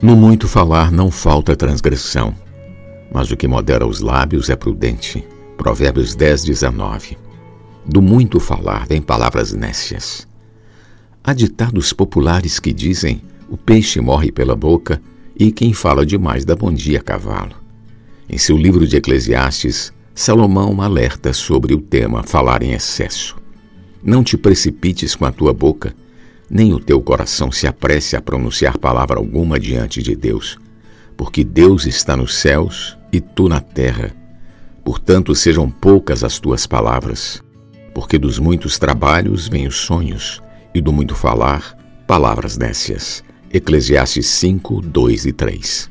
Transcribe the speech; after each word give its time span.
No 0.00 0.14
muito 0.14 0.46
falar 0.46 0.92
não 0.92 1.10
falta 1.10 1.56
transgressão, 1.56 2.32
mas 3.12 3.32
o 3.32 3.36
que 3.36 3.48
modera 3.48 3.84
os 3.84 4.00
lábios 4.00 4.48
é 4.48 4.54
prudente. 4.54 5.26
Provérbios 5.56 6.14
10, 6.14 6.44
19. 6.44 7.18
Do 7.84 8.00
muito 8.00 8.38
falar 8.38 8.86
vem 8.86 9.02
palavras 9.02 9.52
nécias. 9.52 10.24
Há 11.24 11.32
ditados 11.32 11.92
populares 11.92 12.60
que 12.60 12.72
dizem: 12.72 13.20
o 13.48 13.56
peixe 13.56 14.00
morre 14.00 14.30
pela 14.30 14.54
boca 14.54 15.02
e 15.36 15.50
quem 15.50 15.72
fala 15.72 16.06
demais 16.06 16.44
dá 16.44 16.54
bom 16.54 16.72
dia 16.72 17.00
a 17.00 17.02
cavalo. 17.02 17.56
Em 18.28 18.38
seu 18.38 18.56
livro 18.56 18.86
de 18.86 18.96
Eclesiastes, 18.96 19.92
Salomão 20.14 20.80
alerta 20.80 21.32
sobre 21.32 21.74
o 21.74 21.80
tema 21.80 22.22
falar 22.22 22.62
em 22.62 22.72
excesso. 22.72 23.36
Não 24.00 24.22
te 24.22 24.36
precipites 24.36 25.16
com 25.16 25.24
a 25.24 25.32
tua 25.32 25.52
boca, 25.52 25.92
nem 26.50 26.72
o 26.72 26.80
teu 26.80 27.00
coração 27.00 27.52
se 27.52 27.66
apresse 27.66 28.16
a 28.16 28.20
pronunciar 28.20 28.78
palavra 28.78 29.18
alguma 29.18 29.58
diante 29.58 30.02
de 30.02 30.16
Deus, 30.16 30.58
porque 31.16 31.44
Deus 31.44 31.86
está 31.86 32.16
nos 32.16 32.36
céus 32.36 32.96
e 33.12 33.20
tu 33.20 33.48
na 33.48 33.60
terra. 33.60 34.14
Portanto, 34.84 35.34
sejam 35.34 35.70
poucas 35.70 36.24
as 36.24 36.38
tuas 36.38 36.66
palavras, 36.66 37.42
porque 37.94 38.18
dos 38.18 38.38
muitos 38.38 38.78
trabalhos 38.78 39.48
vêm 39.48 39.66
os 39.66 39.76
sonhos, 39.76 40.40
e 40.74 40.80
do 40.80 40.92
muito 40.92 41.14
falar, 41.14 41.76
palavras 42.06 42.56
nécias. 42.56 43.22
Eclesiastes 43.50 44.26
5, 44.26 44.80
2 44.82 45.26
e 45.26 45.32
3. 45.32 45.90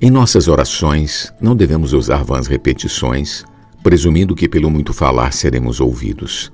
Em 0.00 0.10
nossas 0.10 0.46
orações, 0.46 1.32
não 1.40 1.56
devemos 1.56 1.92
usar 1.92 2.22
vãs 2.22 2.46
repetições, 2.46 3.44
presumindo 3.82 4.34
que 4.34 4.48
pelo 4.48 4.70
muito 4.70 4.92
falar 4.92 5.32
seremos 5.32 5.80
ouvidos. 5.80 6.52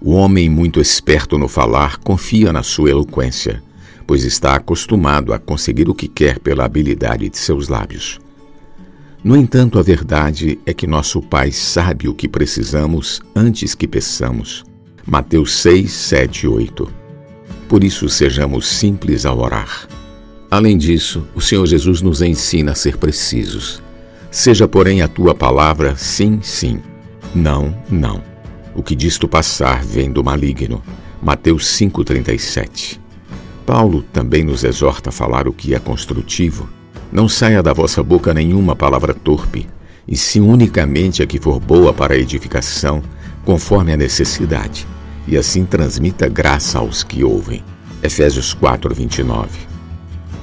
O 0.00 0.12
homem 0.12 0.48
muito 0.48 0.80
esperto 0.80 1.36
no 1.36 1.48
falar 1.48 1.98
confia 1.98 2.52
na 2.52 2.62
sua 2.62 2.90
eloquência, 2.90 3.62
pois 4.06 4.24
está 4.24 4.54
acostumado 4.54 5.32
a 5.32 5.38
conseguir 5.38 5.88
o 5.88 5.94
que 5.94 6.06
quer 6.06 6.38
pela 6.38 6.64
habilidade 6.64 7.28
de 7.28 7.36
seus 7.36 7.68
lábios. 7.68 8.20
No 9.24 9.36
entanto, 9.36 9.76
a 9.76 9.82
verdade 9.82 10.58
é 10.64 10.72
que 10.72 10.86
nosso 10.86 11.20
Pai 11.20 11.50
sabe 11.50 12.08
o 12.08 12.14
que 12.14 12.28
precisamos 12.28 13.20
antes 13.34 13.74
que 13.74 13.88
peçamos. 13.88 14.64
Mateus 15.04 15.52
6, 15.56 15.90
7 15.90 16.44
e 16.44 16.48
8. 16.48 16.88
Por 17.68 17.82
isso, 17.82 18.08
sejamos 18.08 18.68
simples 18.68 19.26
ao 19.26 19.40
orar. 19.40 19.88
Além 20.48 20.78
disso, 20.78 21.26
o 21.34 21.40
Senhor 21.40 21.66
Jesus 21.66 22.00
nos 22.00 22.22
ensina 22.22 22.72
a 22.72 22.76
ser 22.76 22.96
precisos. 22.96 23.82
Seja, 24.30 24.68
porém, 24.68 25.02
a 25.02 25.08
tua 25.08 25.34
palavra 25.34 25.96
sim, 25.96 26.38
sim, 26.40 26.80
não, 27.34 27.74
não. 27.90 28.27
O 28.78 28.82
que 28.84 28.94
disto 28.94 29.26
passar 29.26 29.84
vem 29.84 30.08
do 30.08 30.22
maligno. 30.22 30.80
Mateus 31.20 31.66
5,37. 31.76 33.00
Paulo 33.66 34.04
também 34.12 34.44
nos 34.44 34.62
exorta 34.62 35.08
a 35.08 35.12
falar 35.12 35.48
o 35.48 35.52
que 35.52 35.74
é 35.74 35.80
construtivo. 35.80 36.68
Não 37.10 37.28
saia 37.28 37.60
da 37.60 37.72
vossa 37.72 38.04
boca 38.04 38.32
nenhuma 38.32 38.76
palavra 38.76 39.12
torpe, 39.12 39.66
e 40.06 40.16
sim 40.16 40.42
unicamente 40.42 41.24
a 41.24 41.26
que 41.26 41.40
for 41.40 41.58
boa 41.58 41.92
para 41.92 42.14
a 42.14 42.18
edificação, 42.18 43.02
conforme 43.44 43.92
a 43.92 43.96
necessidade, 43.96 44.86
e 45.26 45.36
assim 45.36 45.64
transmita 45.64 46.28
graça 46.28 46.78
aos 46.78 47.02
que 47.02 47.24
ouvem. 47.24 47.64
Efésios 48.00 48.54
4:29. 48.54 49.48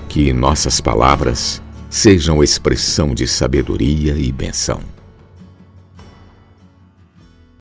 Que 0.09 0.33
nossas 0.33 0.81
palavras 0.81 1.61
sejam 1.89 2.43
expressão 2.43 3.15
de 3.15 3.27
sabedoria 3.27 4.13
e 4.17 4.29
benção. 4.29 4.94